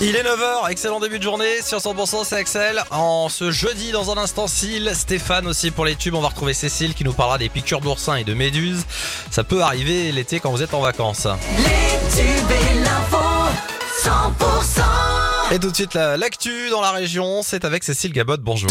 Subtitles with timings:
[0.00, 2.82] Il est 9h, excellent début de journée sur 100% c'est Axel.
[2.90, 6.52] En ce jeudi dans un instant Cille, Stéphane aussi pour les tubes, on va retrouver
[6.52, 8.84] Cécile qui nous parlera des piqûres d'oursins et de méduses.
[9.30, 11.26] Ça peut arriver l'été quand vous êtes en vacances.
[11.58, 13.18] Les tubes et l'info,
[14.02, 14.82] 100%.
[15.54, 18.70] Et tout de suite la- l'actu dans la région, c'est avec Cécile Gabot, bonjour.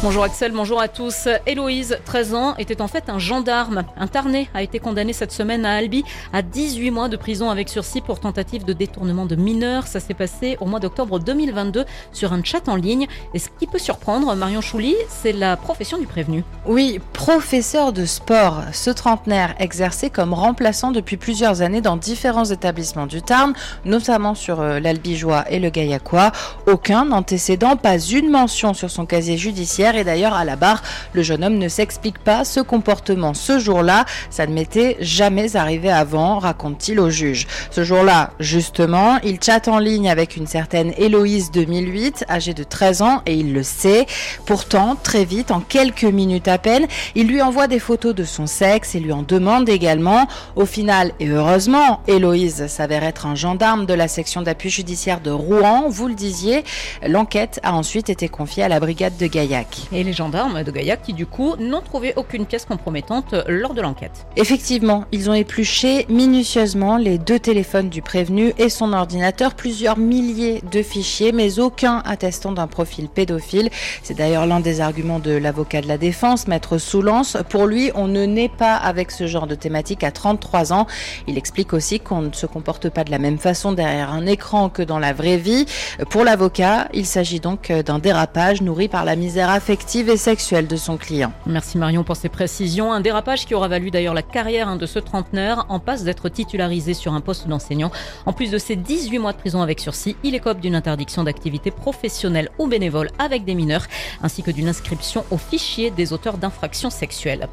[0.00, 1.26] Bonjour Axel, bonjour à tous.
[1.44, 3.82] Héloïse, 13 ans, était en fait un gendarme.
[3.96, 7.68] Un Tarnais a été condamné cette semaine à Albi à 18 mois de prison avec
[7.68, 9.88] sursis pour tentative de détournement de mineurs.
[9.88, 13.08] Ça s'est passé au mois d'octobre 2022 sur un chat en ligne.
[13.34, 16.44] Et ce qui peut surprendre, Marion Chouli, c'est la profession du prévenu.
[16.64, 18.62] Oui, professeur de sport.
[18.72, 23.52] Ce trentenaire exerçait comme remplaçant depuis plusieurs années dans différents établissements du Tarn,
[23.84, 26.30] notamment sur euh, l'Albigeois et le Gaillacois.
[26.68, 29.87] Aucun antécédent, pas une mention sur son casier judiciaire.
[29.96, 34.04] Et d'ailleurs, à la barre, le jeune homme ne s'explique pas ce comportement ce jour-là.
[34.30, 37.46] Ça ne m'était jamais arrivé avant, raconte-t-il au juge.
[37.70, 43.02] Ce jour-là, justement, il chatte en ligne avec une certaine Héloïse 2008, âgée de 13
[43.02, 44.06] ans, et il le sait.
[44.46, 48.46] Pourtant, très vite, en quelques minutes à peine, il lui envoie des photos de son
[48.46, 50.28] sexe et lui en demande également.
[50.56, 55.30] Au final, et heureusement, Héloïse s'avère être un gendarme de la section d'appui judiciaire de
[55.30, 56.64] Rouen, vous le disiez.
[57.06, 59.77] L'enquête a ensuite été confiée à la brigade de Gaillac.
[59.92, 63.80] Et les gendarmes de Gaillac qui, du coup, n'ont trouvé aucune pièce compromettante lors de
[63.80, 64.26] l'enquête.
[64.36, 70.62] Effectivement, ils ont épluché minutieusement les deux téléphones du prévenu et son ordinateur, plusieurs milliers
[70.70, 73.70] de fichiers, mais aucun attestant d'un profil pédophile.
[74.02, 77.36] C'est d'ailleurs l'un des arguments de l'avocat de la défense, maître Soulance.
[77.48, 80.86] Pour lui, on ne naît pas avec ce genre de thématique à 33 ans.
[81.26, 84.68] Il explique aussi qu'on ne se comporte pas de la même façon derrière un écran
[84.68, 85.66] que dans la vraie vie.
[86.10, 90.76] Pour l'avocat, il s'agit donc d'un dérapage nourri par la misère affective et sexuelle de
[90.76, 91.30] son client.
[91.44, 92.90] Merci Marion pour ces précisions.
[92.90, 96.30] Un dérapage qui aura valu d'ailleurs la carrière hein, de ce trentenaire en passe d'être
[96.30, 97.90] titularisé sur un poste d'enseignant.
[98.24, 101.70] En plus de ses 18 mois de prison avec sursis, il écope d'une interdiction d'activité
[101.70, 103.86] professionnelle ou bénévole avec des mineurs,
[104.22, 107.46] ainsi que d'une inscription au fichier des auteurs d'infractions sexuelles.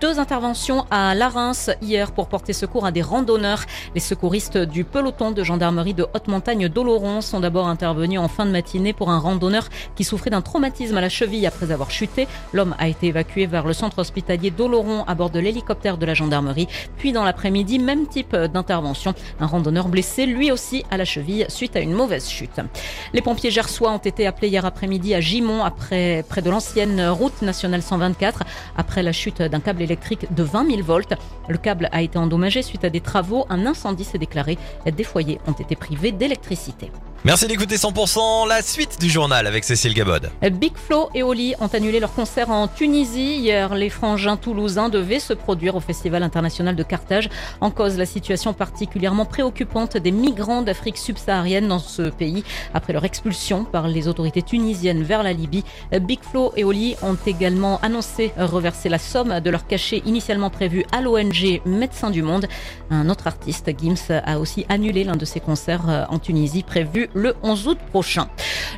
[0.00, 3.64] Deux interventions à Larens hier pour porter secours à des randonneurs.
[3.96, 8.46] Les secouristes du peloton de gendarmerie de haute montagne d'Oloron sont d'abord intervenus en fin
[8.46, 12.28] de matinée pour un randonneur qui souffrait d'un traumatisme à la cheville après avoir chuté.
[12.52, 16.14] L'homme a été évacué vers le centre hospitalier d'Oloron à bord de l'hélicoptère de la
[16.14, 16.68] gendarmerie.
[16.96, 19.14] Puis dans l'après-midi, même type d'intervention.
[19.40, 22.60] Un randonneur blessé, lui aussi, à la cheville suite à une mauvaise chute.
[23.12, 27.82] Les pompiers gersois ont été appelés hier après-midi à Gimont, près de l'ancienne route nationale
[27.82, 28.44] 124,
[28.76, 31.14] après la chute d'un câble électrique de 20 000 volts.
[31.48, 33.46] Le câble a été endommagé suite à des travaux.
[33.50, 34.58] Un incendie s'est déclaré.
[34.86, 36.90] Des foyers ont été privés d'électricité.
[37.24, 40.30] Merci d'écouter 100%, la suite du journal avec Cécile Gabod.
[40.52, 43.38] Big Flo et Oli ont annulé leur concert en Tunisie.
[43.38, 47.28] Hier, les frangins toulousains devaient se produire au Festival international de Carthage.
[47.60, 53.04] En cause, la situation particulièrement préoccupante des migrants d'Afrique subsaharienne dans ce pays après leur
[53.04, 55.64] expulsion par les autorités tunisiennes vers la Libye.
[56.00, 60.84] Big Flo et Oli ont également annoncé reverser la somme de leur cachet initialement prévu
[60.92, 62.46] à l'ONG Médecins du Monde.
[62.90, 67.34] Un autre artiste, Gims, a aussi annulé l'un de ses concerts en Tunisie prévu le
[67.42, 68.28] 11 août prochain.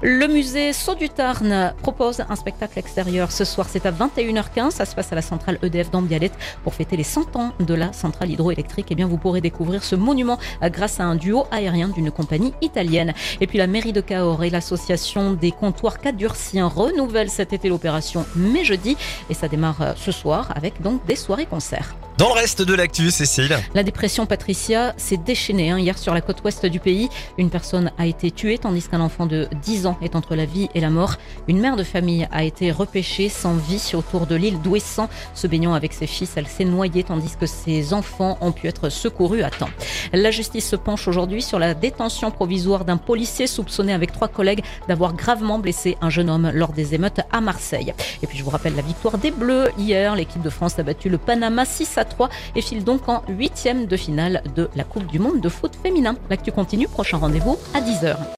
[0.03, 3.67] Le musée Saut du Tarn propose un spectacle extérieur ce soir.
[3.71, 4.71] C'est à 21h15.
[4.71, 6.33] Ça se passe à la centrale EDF d'Ambialette
[6.65, 8.87] pour fêter les 100 ans de la centrale hydroélectrique.
[8.91, 13.13] Eh bien, vous pourrez découvrir ce monument grâce à un duo aérien d'une compagnie italienne.
[13.41, 18.25] Et puis la mairie de Cahors et l'association des comptoirs cadurciens renouvellent cet été l'opération
[18.37, 18.97] Mais jeudi
[19.29, 21.95] et ça démarre ce soir avec donc des soirées-concerts.
[22.21, 23.57] Dans le reste de l'actu, Cécile?
[23.75, 27.09] La dépression Patricia s'est déchaînée hein, hier sur la côte ouest du pays.
[27.39, 30.69] Une personne a été tuée tandis qu'un enfant de 10 ans est entre la vie
[30.75, 31.17] et la mort.
[31.49, 35.09] Une mère de famille a été repêchée sans vie autour de l'île d'Ouessant.
[35.35, 38.91] Se baignant avec ses fils, elle s'est noyée tandis que ses enfants ont pu être
[38.91, 39.71] secourus à temps.
[40.13, 44.63] La justice se penche aujourd'hui sur la détention provisoire d'un policier soupçonné avec trois collègues
[44.89, 47.95] d'avoir gravement blessé un jeune homme lors des émeutes à Marseille.
[48.23, 50.15] Et puis je vous rappelle la victoire des Bleus hier.
[50.15, 53.87] L'équipe de France a battu le Panama 6 à 3 et file donc en huitième
[53.87, 56.17] de finale de la Coupe du Monde de foot féminin.
[56.29, 58.27] L'actu continue, prochain rendez-vous à 10h heures.